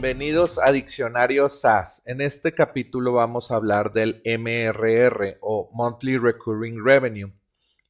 [0.00, 2.04] Bienvenidos a Diccionario SaaS.
[2.06, 7.32] En este capítulo vamos a hablar del MRR o Monthly Recurring Revenue.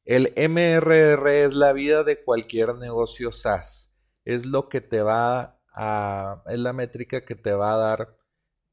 [0.05, 3.93] El MRR es la vida de cualquier negocio SaaS.
[4.25, 8.17] Es lo que te va a, es la métrica que te va a dar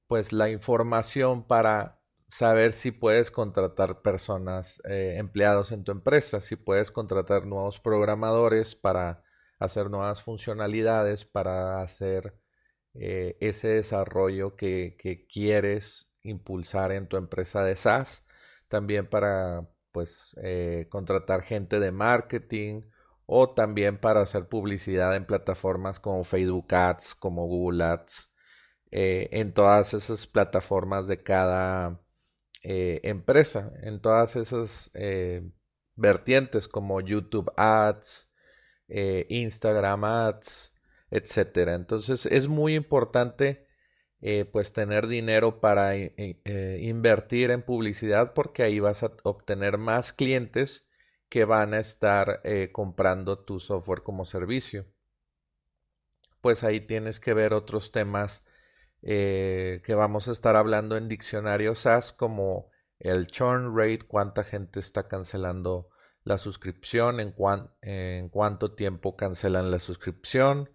[0.06, 6.56] pues la información para saber si puedes contratar personas, eh, empleados en tu empresa, si
[6.56, 9.22] puedes contratar nuevos programadores para
[9.58, 12.45] hacer nuevas funcionalidades, para hacer
[12.98, 14.96] eh, ese desarrollo que,
[15.30, 18.26] quieres impulsar en tu empresa de SaaS,
[18.68, 22.82] también para pues eh, contratar gente de marketing
[23.26, 28.32] o también para hacer publicidad en plataformas como Facebook Ads, como Google Ads,
[28.90, 32.00] eh, en todas esas plataformas de cada
[32.62, 34.90] empresa, en todas esas
[35.94, 38.32] vertientes como YouTube Ads,
[38.88, 40.75] Instagram Ads,
[41.16, 41.74] etcétera.
[41.74, 43.66] Entonces es muy importante
[44.20, 50.12] eh, pues tener dinero para eh, invertir en publicidad porque ahí vas a obtener más
[50.12, 50.88] clientes
[51.28, 54.86] que van a estar eh, comprando tu software como servicio.
[56.40, 58.44] Pues ahí tienes que ver otros temas
[59.02, 65.06] que vamos a estar hablando en diccionario SaaS como el churn rate, cuánta gente está
[65.06, 65.90] cancelando
[66.24, 70.70] la suscripción, en cuánto tiempo cancelan la suscripción,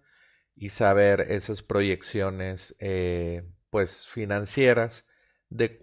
[0.54, 5.06] y saber esas proyecciones eh, pues financieras
[5.48, 5.78] de,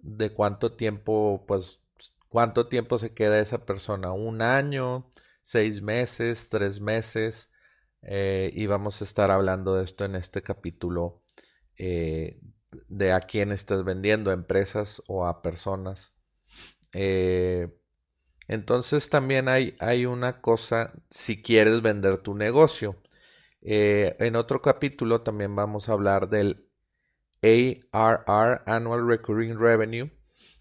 [0.00, 1.80] de cuánto tiempo pues
[2.28, 5.08] cuánto tiempo se queda esa persona un año
[5.42, 7.50] seis meses tres meses
[8.02, 11.22] eh, y vamos a estar hablando de esto en este capítulo
[11.76, 12.40] eh,
[12.88, 16.14] de a quién estás vendiendo a empresas o a personas
[18.48, 22.96] entonces también hay, hay una cosa si quieres vender tu negocio
[23.62, 26.66] eh, en otro capítulo también vamos a hablar del
[27.42, 30.10] ARR, Annual Recurring Revenue.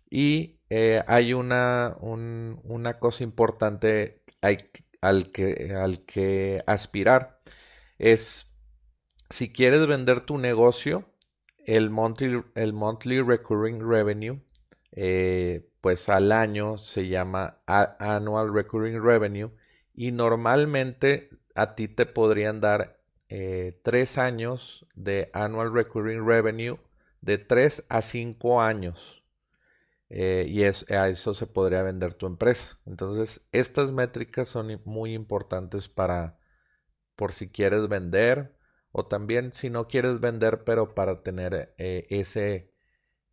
[0.10, 7.40] Y eh, hay una, una, cosa importante al, que, al que aspirar.
[7.98, 8.52] Es,
[9.30, 11.06] si quieres vender tu negocio,
[11.66, 14.42] el monthly, el monthly recurring revenue,
[14.92, 19.52] eh, pues al año se llama annual recurring revenue
[19.94, 23.00] y normalmente a ti te podrían dar
[23.30, 26.80] eh, tres años de annual recurring revenue
[27.22, 29.24] de tres a cinco años.
[30.10, 32.80] Eh, y es, a eso se podría vender tu empresa.
[32.86, 36.40] Entonces, estas métricas son muy importantes para,
[37.16, 38.56] por si quieres vender
[38.92, 42.74] o también si no quieres vender, pero para tener eh, ese,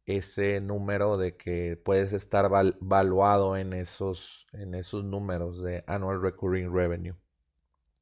[0.06, 2.50] ese número de que puedes estar
[2.80, 7.16] valuado en esos, en esos números de annual recurring revenue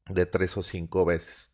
[0.08, 1.52] de tres o cinco veces.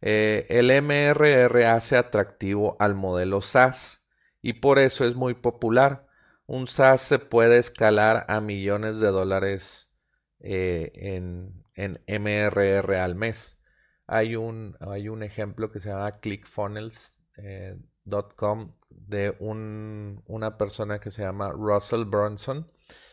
[0.00, 4.04] Eh, el MRR hace atractivo al modelo SaaS
[4.42, 6.06] y por eso es muy popular.
[6.46, 9.92] Un SaaS se puede escalar a millones de dólares
[10.40, 13.58] eh, en, MRR al mes.
[14.06, 17.76] Hay un, hay un ejemplo que se llama clickfunnels.com eh,
[18.90, 22.70] de una persona que se llama Russell Brunson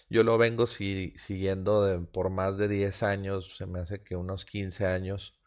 [0.10, 4.86] yo lo vengo siguiendo por más de 10 años, se me hace que unos 15
[4.86, 5.40] años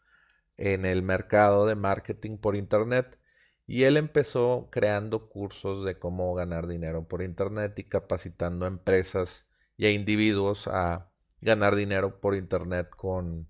[0.57, 3.19] en el mercado de marketing por Internet.
[3.65, 9.47] Y él empezó creando cursos de cómo ganar dinero por Internet y capacitando a empresas
[9.77, 11.11] y a individuos a
[11.41, 13.47] ganar dinero por Internet con,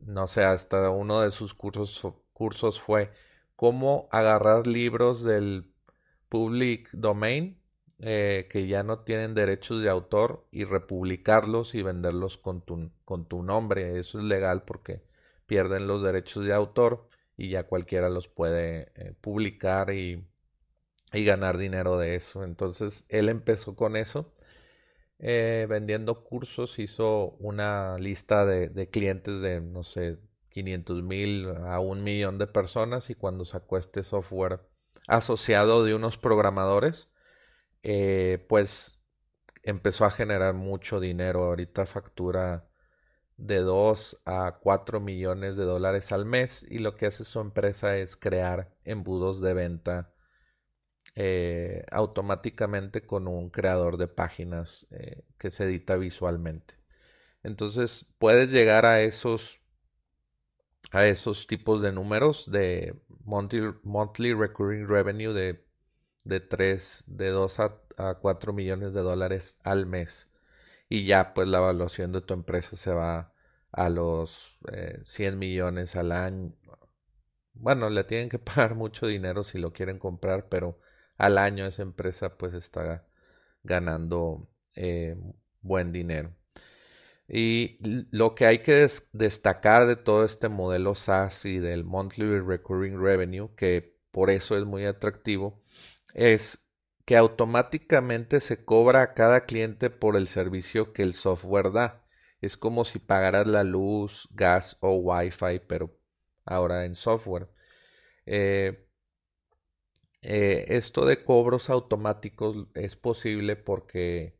[0.00, 3.12] no sé, hasta uno de sus cursos, cursos fue
[3.56, 5.72] cómo agarrar libros del
[6.28, 7.59] public domain
[8.02, 13.26] eh, que ya no tienen derechos de autor y republicarlos y venderlos con tu, con
[13.26, 13.98] tu nombre.
[13.98, 15.02] Eso es legal porque
[15.46, 20.26] pierden los derechos de autor y ya cualquiera los puede eh, publicar y,
[21.12, 22.42] y, ganar dinero de eso.
[22.44, 24.32] Entonces él empezó con eso.
[25.18, 30.18] Eh, vendiendo cursos, hizo una lista de, de clientes de, no sé,
[30.48, 34.60] 500 mil a un millón de personas y cuando sacó este software
[35.06, 37.09] asociado de unos programadores,
[37.82, 39.00] eh, pues
[39.62, 41.44] empezó a generar mucho dinero.
[41.44, 42.68] Ahorita factura
[43.36, 47.96] de 2 a 4 millones de dólares al mes y lo que hace su empresa
[47.96, 50.12] es crear embudos de venta
[51.16, 56.74] eh, automáticamente con un creador de páginas eh, que se edita visualmente.
[57.42, 59.60] Entonces puedes llegar a esos
[60.92, 65.64] a esos tipos de números de monthly, recurring revenue de,
[66.24, 70.30] de 3, de 2 a, a 4 millones de dólares al mes.
[70.88, 73.32] Y ya pues la evaluación de tu empresa se va
[73.72, 74.60] a los
[75.04, 76.54] 100 eh, millones al año.
[77.54, 80.80] Bueno, le tienen que pagar mucho dinero si lo quieren comprar, pero
[81.18, 83.06] al año esa empresa pues está
[83.62, 85.16] ganando eh,
[85.60, 86.34] buen dinero.
[87.28, 87.78] Y
[88.10, 93.54] lo que hay que destacar de todo este modelo SaaS y del Monthly Recurring Revenue,
[93.56, 95.62] que por eso es muy atractivo,
[96.14, 96.68] es
[97.04, 102.06] que automáticamente se cobra a cada cliente por el servicio que el software da.
[102.40, 105.98] Es como si pagaras la luz, gas o Wi-Fi, pero
[106.44, 107.48] ahora en software.
[108.26, 108.86] Eh,
[110.22, 114.38] eh, esto de cobros automáticos es posible porque,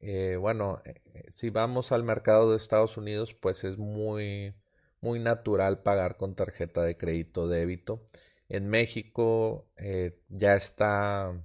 [0.00, 0.82] eh, bueno,
[1.30, 4.54] si vamos al mercado de Estados Unidos, pues es muy,
[5.00, 8.06] muy natural pagar con tarjeta de crédito débito.
[8.48, 9.68] En México
[10.28, 11.44] ya está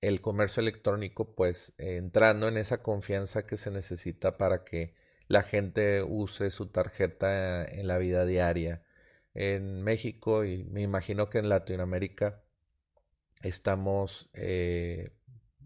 [0.00, 4.94] el comercio electrónico pues entrando en esa confianza que se necesita para que
[5.28, 8.82] la gente use su tarjeta en la vida diaria.
[9.34, 12.42] En México y me imagino que en Latinoamérica
[13.42, 15.12] estamos eh,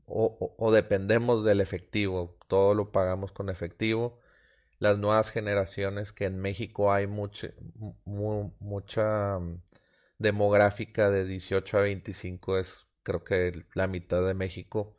[0.06, 4.21] o, dependemos del efectivo, todo lo pagamos con efectivo.
[4.79, 7.50] Las nuevas generaciones que en México hay mucha,
[10.19, 14.97] demográfica de 18 a 25 es creo que la mitad de México,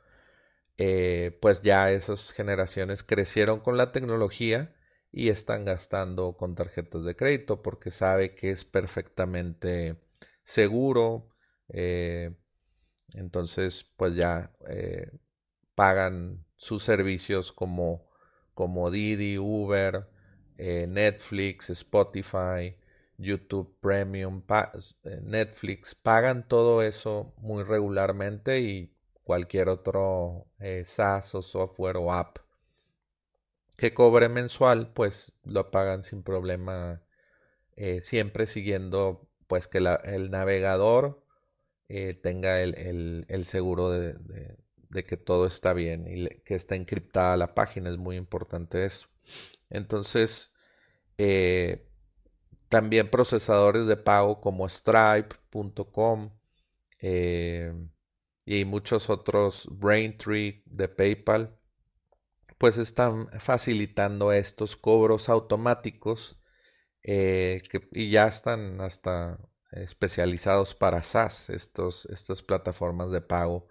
[0.78, 4.76] eh, pues ya esas generaciones crecieron con la tecnología
[5.12, 10.02] y están gastando con tarjetas de crédito porque sabe que es perfectamente
[10.44, 11.30] seguro.
[11.70, 12.34] Eh,
[13.14, 15.12] entonces, pues ya eh,
[15.76, 18.10] pagan sus servicios como,
[18.54, 20.08] como Didi, Uber,
[20.58, 22.76] Netflix, Spotify,
[23.18, 24.44] YouTube Premium,
[25.04, 28.94] eh, Netflix, pagan todo eso muy regularmente y
[29.24, 32.38] cualquier otro eh, SaaS o software o app
[33.76, 37.04] que cobre mensual, pues lo pagan sin problema,
[37.76, 41.24] eh, siempre siguiendo pues que el navegador
[42.22, 44.18] tenga el, seguro de,
[45.06, 49.08] que todo está bien y que está encriptada la página, es muy importante eso.
[49.70, 50.52] Entonces,
[52.70, 56.32] también procesadores de pago como Stripe.com
[57.00, 57.74] eh,
[58.46, 61.60] y muchos otros, Braintree de PayPal,
[62.58, 66.42] pues están facilitando estos cobros automáticos
[67.04, 67.62] eh,
[67.92, 69.40] y ya están hasta
[69.72, 73.68] especializados para SaaS, estos, estas plataformas de pago.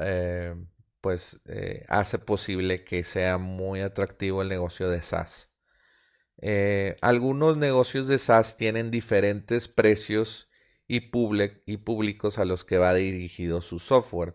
[0.00, 0.54] Eh,
[1.00, 1.40] pues
[1.88, 5.53] hace posible que sea muy atractivo el negocio de SaaS.
[6.38, 10.48] Eh, algunos negocios de SaaS tienen diferentes precios
[10.86, 14.34] y, públicos a los que va dirigido su software.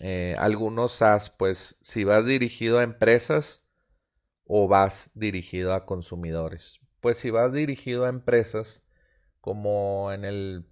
[0.00, 3.66] Eh, algunos SaaS, pues si vas dirigido a empresas
[4.44, 6.80] o vas dirigido a consumidores.
[7.00, 8.84] Pues si vas dirigido a empresas,
[9.40, 10.66] como en el,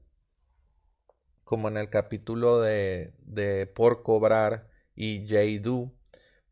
[1.44, 5.92] como en el capítulo de, de por cobrar y JDO,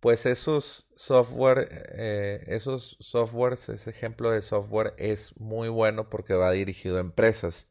[0.03, 6.51] pues esos software, eh, esos softwares, ese ejemplo de software es muy bueno porque va
[6.51, 7.71] dirigido a empresas.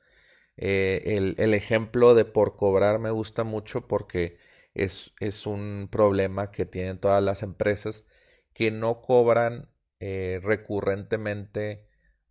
[0.55, 4.37] Eh, el, ejemplo de por cobrar me gusta mucho porque
[4.73, 8.05] es, es, un problema que tienen todas las empresas
[8.53, 9.69] que no cobran
[9.99, 11.89] eh, recurrentemente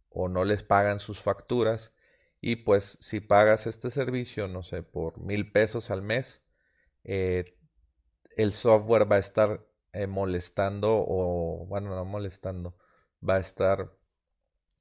[0.08, 1.94] o no les pagan sus facturas
[2.40, 6.42] y pues si pagas este servicio, no sé, por mil pesos al mes,
[7.04, 12.76] el software va a estar eh, molestando o, bueno, no molestando,
[13.28, 13.92] va a estar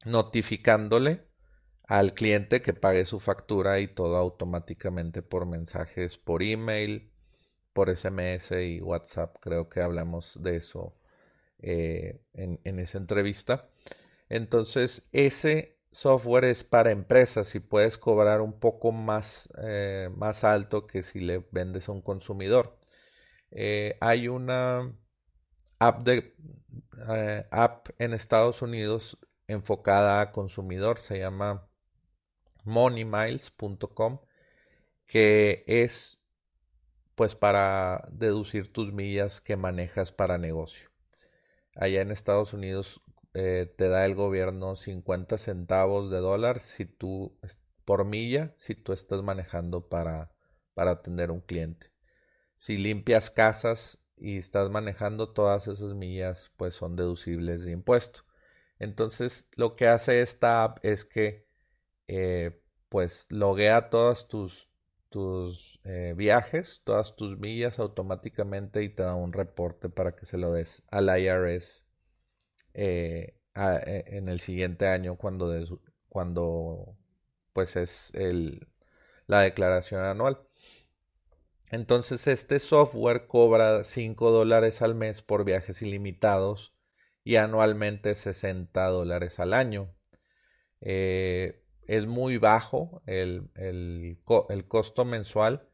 [0.05, 1.27] notificándole
[1.83, 7.11] al cliente que pague su factura y todo automáticamente por mensajes por email,
[7.73, 9.37] por SMS y WhatsApp.
[9.41, 10.95] Creo que hablamos de eso
[11.59, 13.69] eh, en, esa entrevista.
[14.29, 20.87] Entonces, ese software es para empresas y puedes cobrar un poco más, eh, más alto
[20.87, 22.77] que si le vendes a un consumidor.
[24.01, 24.93] Hay una
[25.79, 26.35] app, de,
[27.09, 29.17] eh, app en Estados Unidos
[29.47, 31.67] enfocada a consumidor, se llama
[32.65, 34.19] moneymiles.com,
[35.05, 36.19] que es
[37.15, 40.89] pues para deducir tus millas que manejas para negocio.
[41.75, 43.01] Allá en Estados Unidos
[43.33, 47.37] eh, te da el gobierno 50 centavos de dólar si tú
[47.85, 50.31] por milla si tú estás manejando para,
[50.73, 51.91] para atender un cliente.
[52.55, 58.21] Si limpias casas y estás manejando todas esas millas, pues son deducibles de impuesto.
[58.79, 61.47] Entonces, lo que hace esta app es que
[62.07, 64.69] eh, pues loguea todos tus,
[65.09, 70.37] tus eh, viajes, todas tus millas automáticamente y te da un reporte para que se
[70.37, 71.83] lo des al IRS
[72.75, 75.53] eh, en el siguiente año cuando,
[76.09, 76.97] cuando
[77.53, 78.67] pues es el,
[79.27, 80.41] la declaración anual.
[81.69, 86.75] Entonces este software cobra 5 dólares al mes por viajes ilimitados
[87.23, 89.93] y anualmente 60 dólares al año.
[90.81, 94.19] Eh, es muy bajo el, el,
[94.67, 95.67] costo mensual,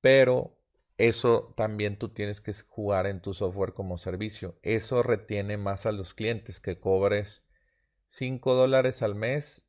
[0.00, 0.58] pero
[0.98, 4.58] eso también tú tienes que jugar en tu software como servicio.
[4.62, 7.46] Eso retiene más a los clientes que cobres
[8.06, 9.66] 5 dólares al mes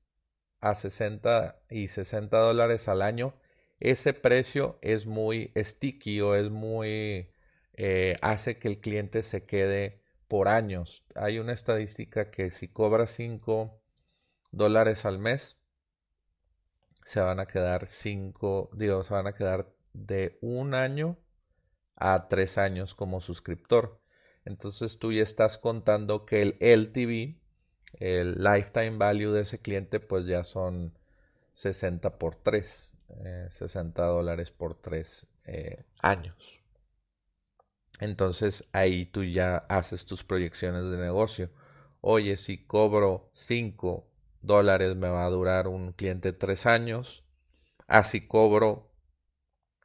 [0.59, 3.33] a 60 y 60 dólares al año.
[3.79, 7.29] Ese precio es muy sticky o es muy...
[7.75, 11.05] Eh, hace que el cliente se quede por años.
[11.15, 13.81] Hay una estadística que si cobras 5
[14.51, 15.59] dólares al mes,
[17.03, 21.17] se van a quedar 5, digo, se van a quedar de un año
[21.95, 24.01] a tres años como suscriptor.
[24.45, 27.39] Entonces tú ya estás contando que el LTV,
[27.99, 30.97] el lifetime value de ese cliente, pues ya son
[31.53, 32.92] 60 por 3,
[33.49, 36.61] 60 eh, dólares por 3 eh, años.
[37.99, 41.49] Entonces ahí tú ya haces tus proyecciones de negocio.
[42.01, 44.07] Oye, si cobro 5
[44.41, 47.23] dólares me va a durar un cliente 3 años.
[47.87, 48.91] Así cobro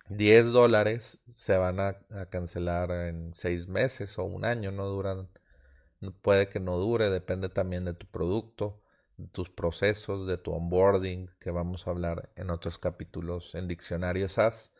[0.08, 1.98] 10 dólares se van a,
[2.30, 4.72] cancelar en 6 meses o un año.
[4.72, 5.28] No duran,
[6.22, 8.82] puede que no dure, depende también de tu producto,
[9.32, 14.72] tus procesos, de tu onboarding, que vamos a hablar en otros capítulos en diccionarios SaaS.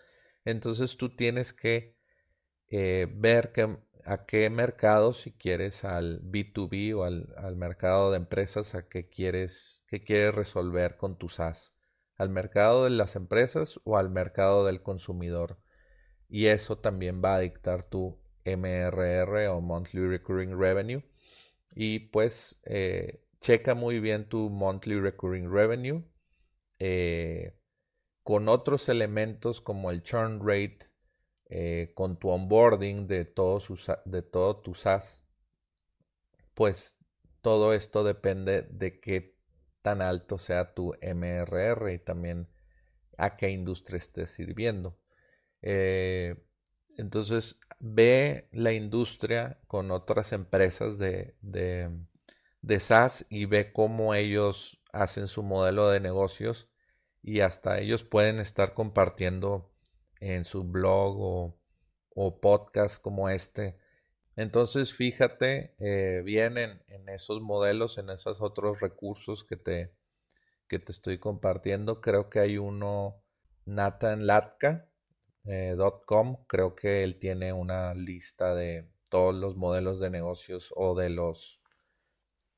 [0.45, 1.97] Entonces tú tienes que
[2.69, 3.53] eh, ver
[4.05, 9.85] a qué mercado, si quieres al B2B o al, mercado de empresas, a qué quieres,
[9.89, 11.75] qué quieres resolver con tu SaaS,
[12.17, 15.59] al mercado de las empresas o al mercado del consumidor.
[16.29, 21.03] Y eso también va a dictar tu MRR o Monthly Recurring Revenue.
[21.75, 26.05] Y pues eh, checa muy bien tu Monthly Recurring Revenue
[26.79, 27.59] eh,
[28.23, 30.79] con otros elementos como el churn rate,
[31.47, 33.61] eh, con tu onboarding de todo,
[34.05, 35.25] de todo tu SaaS,
[36.55, 36.99] pues
[37.41, 39.39] todo esto depende de qué
[39.81, 42.49] tan alto sea tu MRR y también
[43.17, 44.99] a qué industria estés sirviendo.
[45.63, 46.37] Eh,
[46.99, 51.91] entonces, ve la industria con otras empresas de, de,
[52.63, 56.69] de SaaS y ve cómo ellos hacen su modelo de negocios
[57.23, 59.71] y hasta ellos pueden estar compartiendo
[60.21, 61.17] en su blog
[62.15, 63.79] o, podcast como este.
[64.35, 69.95] Entonces fíjate eh, bien en, esos modelos, en esos otros recursos que te,
[70.69, 72.01] que te estoy compartiendo.
[72.01, 73.23] Creo que hay uno,
[73.67, 74.89] natanlatka.com,
[75.47, 81.11] eh, creo que él tiene una lista de todos los modelos de negocios o de
[81.11, 81.58] los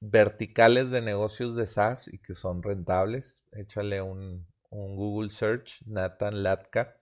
[0.01, 3.45] verticales de negocios de SaaS y que son rentables.
[3.53, 7.01] Échale un, Google Search, Nathan Latka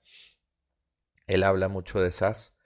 [1.28, 2.57] él habla mucho de SaaS.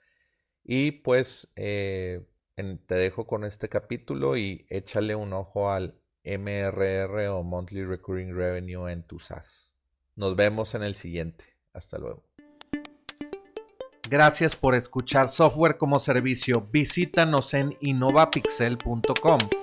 [0.63, 2.25] Y pues eh,
[2.55, 8.91] te dejo con este capítulo y échale un ojo al MRR o Monthly Recurring Revenue
[8.91, 9.73] en tu SaaS.
[10.15, 11.57] Nos vemos en el siguiente.
[11.73, 12.23] Hasta luego.
[14.09, 16.69] Gracias por escuchar Software como Servicio.
[16.71, 19.62] Visítanos en innovapixel.com.